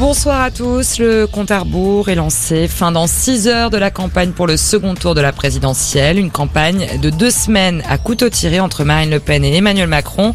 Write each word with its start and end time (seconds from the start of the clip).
Bonsoir 0.00 0.40
à 0.40 0.50
tous. 0.50 0.98
Le 0.98 1.26
compte 1.26 1.50
à 1.50 1.58
rebours 1.58 2.08
est 2.08 2.14
lancé. 2.14 2.68
Fin 2.68 2.90
dans 2.90 3.06
6 3.06 3.48
heures 3.48 3.68
de 3.68 3.76
la 3.76 3.90
campagne 3.90 4.30
pour 4.30 4.46
le 4.46 4.56
second 4.56 4.94
tour 4.94 5.14
de 5.14 5.20
la 5.20 5.30
présidentielle. 5.30 6.18
Une 6.18 6.30
campagne 6.30 6.98
de 7.02 7.10
deux 7.10 7.30
semaines 7.30 7.82
à 7.86 7.98
couteau 7.98 8.30
tiré 8.30 8.60
entre 8.60 8.82
Marine 8.82 9.10
Le 9.10 9.20
Pen 9.20 9.44
et 9.44 9.54
Emmanuel 9.54 9.88
Macron. 9.88 10.34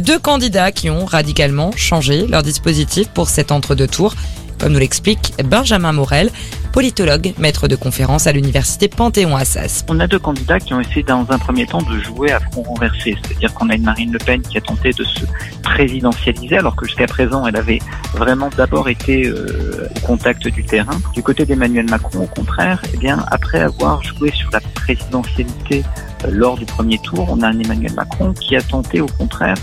Deux 0.00 0.18
candidats 0.18 0.72
qui 0.72 0.90
ont 0.90 1.06
radicalement 1.06 1.70
changé 1.74 2.26
leur 2.26 2.42
dispositif 2.42 3.08
pour 3.08 3.30
cet 3.30 3.50
entre-deux 3.50 3.86
tours 3.86 4.14
comme 4.58 4.72
nous 4.72 4.78
l'explique 4.78 5.34
Benjamin 5.44 5.92
Morel, 5.92 6.30
politologue, 6.78 7.34
maître 7.38 7.66
de 7.66 7.74
conférence 7.74 8.28
à 8.28 8.32
l'université 8.32 8.86
Panthéon-Assas. 8.86 9.84
On 9.88 9.98
a 9.98 10.06
deux 10.06 10.20
candidats 10.20 10.60
qui 10.60 10.74
ont 10.74 10.80
essayé 10.80 11.02
dans 11.02 11.26
un 11.28 11.36
premier 11.36 11.66
temps 11.66 11.82
de 11.82 11.98
jouer 11.98 12.30
à 12.30 12.38
front 12.38 12.62
renversé, 12.62 13.16
c'est-à-dire 13.20 13.52
qu'on 13.52 13.68
a 13.68 13.74
une 13.74 13.82
Marine 13.82 14.12
Le 14.12 14.20
Pen 14.20 14.40
qui 14.42 14.58
a 14.58 14.60
tenté 14.60 14.92
de 14.92 15.02
se 15.02 15.24
présidentialiser 15.64 16.56
alors 16.56 16.76
que 16.76 16.86
jusqu'à 16.86 17.06
présent 17.06 17.44
elle 17.48 17.56
avait 17.56 17.80
vraiment 18.14 18.48
d'abord 18.56 18.88
été 18.88 19.26
euh, 19.26 19.88
au 19.96 20.06
contact 20.06 20.46
du 20.46 20.64
terrain. 20.64 20.96
Du 21.14 21.20
côté 21.24 21.44
d'Emmanuel 21.44 21.86
Macron, 21.90 22.20
au 22.20 22.26
contraire, 22.26 22.80
eh 22.94 22.96
bien 22.96 23.24
après 23.32 23.58
avoir 23.58 24.00
joué 24.04 24.30
sur 24.30 24.48
la 24.52 24.60
présidentialité 24.60 25.82
euh, 26.24 26.30
lors 26.30 26.56
du 26.56 26.64
premier 26.64 26.98
tour, 26.98 27.26
on 27.28 27.42
a 27.42 27.48
un 27.48 27.58
Emmanuel 27.58 27.94
Macron 27.94 28.32
qui 28.34 28.54
a 28.54 28.62
tenté 28.62 29.00
au 29.00 29.08
contraire 29.08 29.56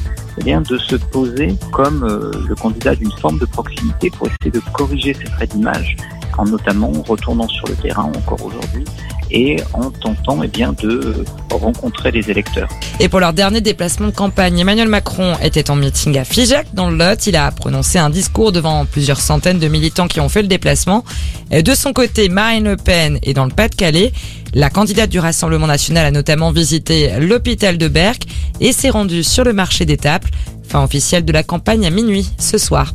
eh 0.45 0.53
de 0.53 0.77
se 0.77 0.95
poser 0.95 1.55
comme 1.71 2.03
euh, 2.03 2.31
le 2.47 2.55
candidat 2.55 2.95
d'une 2.95 3.11
forme 3.11 3.39
de 3.39 3.45
proximité 3.45 4.09
pour 4.09 4.27
essayer 4.27 4.51
de 4.51 4.61
corriger 4.73 5.13
ses 5.13 5.23
traits 5.23 5.51
d'image, 5.51 5.95
en 6.37 6.45
notamment 6.45 6.91
retournant 7.07 7.47
sur 7.47 7.67
le 7.67 7.75
terrain 7.75 8.03
encore 8.03 8.43
aujourd'hui 8.43 8.85
et 9.31 9.57
en 9.73 9.89
tentant 9.91 10.41
eh 10.43 10.47
bien, 10.47 10.73
de 10.73 11.25
rencontrer 11.51 12.11
les 12.11 12.29
électeurs. 12.29 12.69
Et 12.99 13.09
pour 13.09 13.19
leur 13.19 13.33
dernier 13.33 13.61
déplacement 13.61 14.07
de 14.07 14.11
campagne, 14.11 14.59
Emmanuel 14.59 14.87
Macron 14.87 15.35
était 15.41 15.69
en 15.69 15.75
meeting 15.75 16.17
à 16.17 16.23
Figeac 16.23 16.67
dans 16.73 16.89
le 16.89 16.97
Lot. 16.97 17.27
Il 17.27 17.35
a 17.35 17.51
prononcé 17.51 17.97
un 17.97 18.09
discours 18.09 18.51
devant 18.51 18.85
plusieurs 18.85 19.19
centaines 19.19 19.59
de 19.59 19.67
militants 19.67 20.07
qui 20.07 20.19
ont 20.19 20.29
fait 20.29 20.41
le 20.41 20.47
déplacement. 20.47 21.03
De 21.51 21.75
son 21.75 21.93
côté, 21.93 22.29
Marine 22.29 22.65
Le 22.65 22.77
Pen 22.77 23.19
est 23.23 23.33
dans 23.33 23.45
le 23.45 23.51
Pas-de-Calais. 23.51 24.13
La 24.53 24.69
candidate 24.69 25.09
du 25.09 25.19
Rassemblement 25.19 25.67
national 25.67 26.05
a 26.05 26.11
notamment 26.11 26.51
visité 26.51 27.11
l'hôpital 27.19 27.77
de 27.77 27.87
Berck 27.87 28.23
et 28.61 28.71
s'est 28.71 28.89
rendue 28.89 29.23
sur 29.23 29.43
le 29.43 29.53
marché 29.53 29.85
d'étapes. 29.85 30.25
Fin 30.67 30.83
officielle 30.83 31.25
de 31.25 31.33
la 31.33 31.43
campagne 31.43 31.85
à 31.85 31.89
minuit 31.89 32.29
ce 32.39 32.57
soir. 32.57 32.93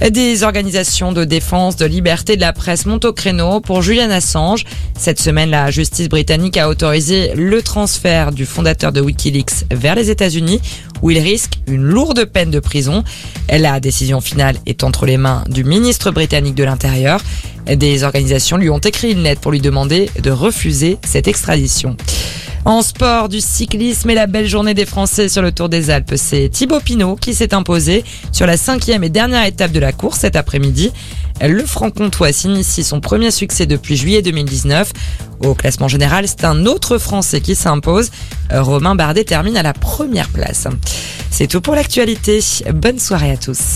Des 0.00 0.44
organisations 0.44 1.10
de 1.10 1.24
défense 1.24 1.74
de 1.74 1.84
liberté 1.84 2.36
de 2.36 2.40
la 2.40 2.52
presse 2.52 2.86
montent 2.86 3.04
au 3.04 3.12
créneau 3.12 3.60
pour 3.60 3.82
Julian 3.82 4.10
Assange. 4.10 4.64
Cette 4.96 5.20
semaine, 5.20 5.50
la 5.50 5.72
justice 5.72 6.08
britannique 6.08 6.56
a 6.56 6.68
autorisé 6.68 7.34
le 7.34 7.60
transfert 7.62 8.30
du 8.30 8.46
fondateur 8.46 8.92
de 8.92 9.00
Wikileaks 9.00 9.66
vers 9.72 9.96
les 9.96 10.08
États-Unis 10.08 10.60
où 11.02 11.10
il 11.10 11.18
risque 11.18 11.58
une 11.66 11.82
lourde 11.82 12.24
peine 12.26 12.52
de 12.52 12.60
prison. 12.60 13.02
La 13.50 13.80
décision 13.80 14.20
finale 14.20 14.56
est 14.66 14.84
entre 14.84 15.04
les 15.04 15.16
mains 15.16 15.42
du 15.48 15.64
ministre 15.64 16.12
britannique 16.12 16.54
de 16.54 16.64
l'Intérieur. 16.64 17.20
Des 17.66 18.04
organisations 18.04 18.56
lui 18.56 18.70
ont 18.70 18.78
écrit 18.78 19.10
une 19.10 19.24
lettre 19.24 19.40
pour 19.40 19.50
lui 19.50 19.60
demander 19.60 20.10
de 20.22 20.30
refuser 20.30 20.98
cette 21.04 21.26
extradition. 21.26 21.96
En 22.68 22.82
sport, 22.82 23.30
du 23.30 23.40
cyclisme 23.40 24.10
et 24.10 24.14
la 24.14 24.26
belle 24.26 24.46
journée 24.46 24.74
des 24.74 24.84
Français 24.84 25.30
sur 25.30 25.40
le 25.40 25.52
Tour 25.52 25.70
des 25.70 25.88
Alpes, 25.88 26.12
c'est 26.16 26.50
Thibaut 26.50 26.80
Pinot 26.80 27.16
qui 27.16 27.32
s'est 27.32 27.54
imposé 27.54 28.04
sur 28.30 28.46
la 28.46 28.58
cinquième 28.58 29.02
et 29.02 29.08
dernière 29.08 29.46
étape 29.46 29.72
de 29.72 29.78
la 29.78 29.90
course 29.90 30.18
cet 30.18 30.36
après-midi. 30.36 30.92
Le 31.40 31.64
franc-comtois 31.64 32.30
s'initie 32.30 32.84
son 32.84 33.00
premier 33.00 33.30
succès 33.30 33.64
depuis 33.64 33.96
juillet 33.96 34.20
2019. 34.20 34.92
Au 35.46 35.54
classement 35.54 35.88
général, 35.88 36.28
c'est 36.28 36.44
un 36.44 36.66
autre 36.66 36.98
Français 36.98 37.40
qui 37.40 37.54
s'impose. 37.54 38.10
Romain 38.50 38.94
Bardet 38.94 39.24
termine 39.24 39.56
à 39.56 39.62
la 39.62 39.72
première 39.72 40.28
place. 40.28 40.66
C'est 41.30 41.46
tout 41.46 41.62
pour 41.62 41.74
l'actualité. 41.74 42.40
Bonne 42.74 42.98
soirée 42.98 43.30
à 43.30 43.38
tous. 43.38 43.60